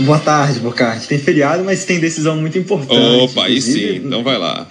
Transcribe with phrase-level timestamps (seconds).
[0.00, 1.08] Boa tarde, Bocardi.
[1.08, 3.24] Tem feriado, mas tem decisão muito importante.
[3.24, 4.66] Opa, aí sim, então vai lá.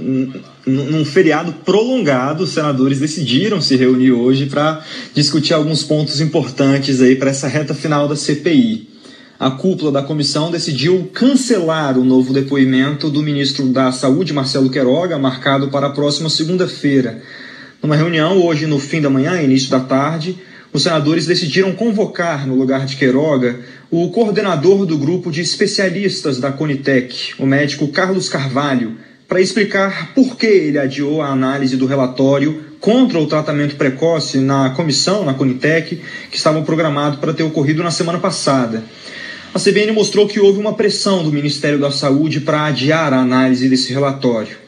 [0.65, 4.81] Num feriado prolongado, os senadores decidiram se reunir hoje para
[5.13, 8.87] discutir alguns pontos importantes aí para essa reta final da CPI.
[9.37, 15.19] A cúpula da comissão decidiu cancelar o novo depoimento do ministro da Saúde, Marcelo Queiroga,
[15.19, 17.21] marcado para a próxima segunda-feira.
[17.83, 20.37] Numa reunião hoje no fim da manhã, início da tarde,
[20.73, 23.59] os senadores decidiram convocar, no lugar de Queiroga,
[23.89, 28.97] o coordenador do grupo de especialistas da Conitec, o médico Carlos Carvalho,
[29.27, 34.71] para explicar por que ele adiou a análise do relatório contra o tratamento precoce na
[34.71, 38.83] comissão, na Conitec, que estava programado para ter ocorrido na semana passada.
[39.53, 43.69] A CBN mostrou que houve uma pressão do Ministério da Saúde para adiar a análise
[43.69, 44.66] desse relatório.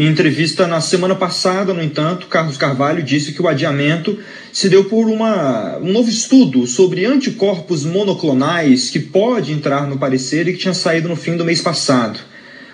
[0.00, 4.18] Em entrevista na semana passada, no entanto, Carlos Carvalho disse que o adiamento
[4.50, 10.48] se deu por uma, um novo estudo sobre anticorpos monoclonais que pode entrar no parecer
[10.48, 12.18] e que tinha saído no fim do mês passado.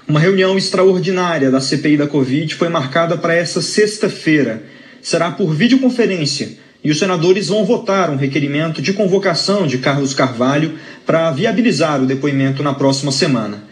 [0.06, 4.62] Uma reunião extraordinária da CPI da Covid foi marcada para essa sexta-feira.
[5.02, 6.50] Será por videoconferência
[6.84, 12.06] e os senadores vão votar um requerimento de convocação de Carlos Carvalho para viabilizar o
[12.06, 13.65] depoimento na próxima semana.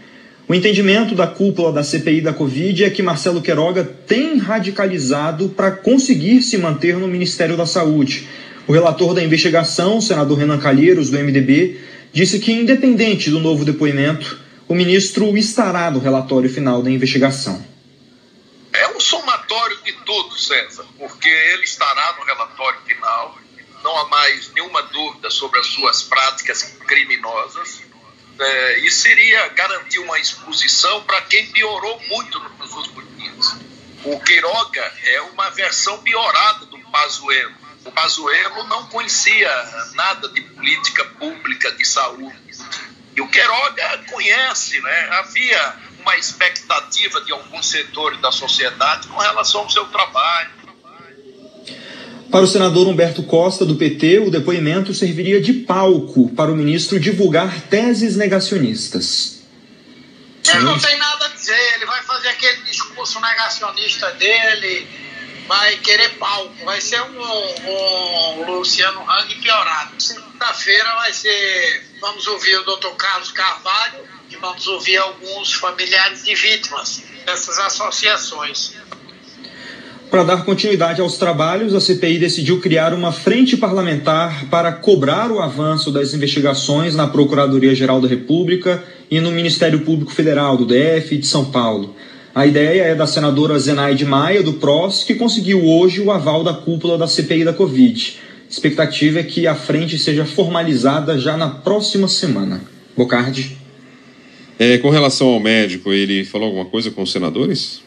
[0.46, 5.70] O entendimento da cúpula da CPI da Covid é que Marcelo Queiroga tem radicalizado para
[5.70, 8.28] conseguir se manter no Ministério da Saúde.
[8.66, 11.80] O relator da investigação, senador Renan Calheiros, do MDB,
[12.12, 17.64] disse que, independente do novo depoimento, o ministro estará no relatório final da investigação.
[18.70, 23.38] É um somatório de tudo, César, porque ele estará no relatório final.
[23.82, 27.82] Não há mais nenhuma dúvida sobre as suas práticas criminosas
[28.38, 33.56] é, e seria garantir uma exposição para quem piorou muito nos últimos dias.
[34.04, 37.54] O Queiroga é uma versão piorada do Pazuello.
[37.84, 39.50] O Pazuello não conhecia
[39.94, 42.36] nada de política pública de saúde.
[43.14, 45.08] E o Queiroga conhece, né?
[45.12, 50.63] Havia uma expectativa de alguns setores da sociedade com relação ao seu trabalho
[52.34, 56.98] para o senador Humberto Costa, do PT, o depoimento serviria de palco para o ministro
[56.98, 59.40] divulgar teses negacionistas.
[60.44, 64.84] Ele não tem nada a dizer, ele vai fazer aquele discurso negacionista dele,
[65.46, 70.02] vai querer palco, vai ser um, um Luciano Hang piorado.
[70.02, 76.34] Segunda-feira vai ser, vamos ouvir o doutor Carlos Carvalho e vamos ouvir alguns familiares de
[76.34, 78.74] vítimas dessas associações.
[80.14, 85.40] Para dar continuidade aos trabalhos, a CPI decidiu criar uma frente parlamentar para cobrar o
[85.40, 91.18] avanço das investigações na Procuradoria-Geral da República e no Ministério Público Federal do DF e
[91.18, 91.96] de São Paulo.
[92.32, 96.54] A ideia é da senadora Zenaide Maia, do PROS, que conseguiu hoje o aval da
[96.54, 98.16] cúpula da CPI da Covid.
[98.46, 102.62] A expectativa é que a frente seja formalizada já na próxima semana.
[102.96, 103.56] Bocardi.
[104.60, 107.82] É, com relação ao médico, ele falou alguma coisa com os senadores?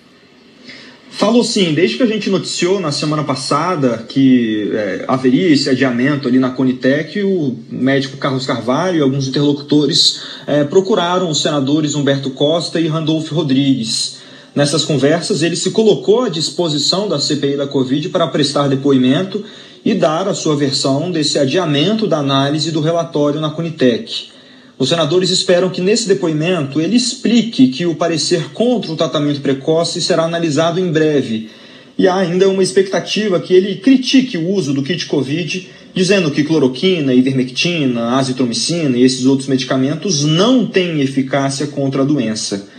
[1.18, 6.28] Falou sim, desde que a gente noticiou na semana passada que é, haveria esse adiamento
[6.28, 12.30] ali na Conitec, o médico Carlos Carvalho e alguns interlocutores é, procuraram os senadores Humberto
[12.30, 14.18] Costa e Randolfo Rodrigues.
[14.54, 19.44] Nessas conversas, ele se colocou à disposição da CPI da Covid para prestar depoimento
[19.84, 24.37] e dar a sua versão desse adiamento da análise do relatório na Conitec.
[24.80, 30.00] Os senadores esperam que nesse depoimento ele explique que o parecer contra o tratamento precoce
[30.00, 31.50] será analisado em breve.
[31.98, 36.44] E há ainda uma expectativa que ele critique o uso do kit Covid, dizendo que
[36.44, 42.70] cloroquina, ivermectina, azitromicina e esses outros medicamentos não têm eficácia contra a doença.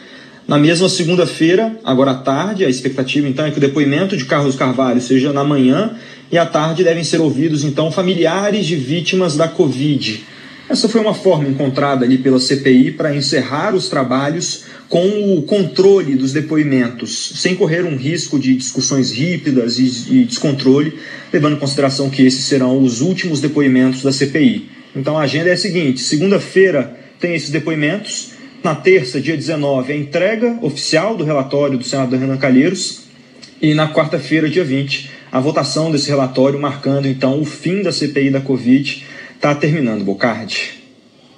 [0.47, 4.55] Na mesma segunda-feira, agora à tarde, a expectativa então é que o depoimento de Carlos
[4.55, 5.97] Carvalho seja na manhã
[6.31, 10.25] e à tarde devem ser ouvidos então familiares de vítimas da Covid.
[10.69, 16.15] Essa foi uma forma encontrada ali pela CPI para encerrar os trabalhos com o controle
[16.15, 20.99] dos depoimentos, sem correr um risco de discussões rípidas e descontrole,
[21.33, 24.69] levando em consideração que esses serão os últimos depoimentos da CPI.
[24.95, 28.33] Então a agenda é a seguinte: segunda-feira tem esses depoimentos,
[28.63, 33.05] na terça, dia 19, a entrega oficial do relatório do senador Renan Calheiros,
[33.61, 38.31] e na quarta-feira, dia 20, a votação desse relatório, marcando então o fim da CPI
[38.31, 39.05] da Covid
[39.41, 40.78] Tá terminando, Bocardi.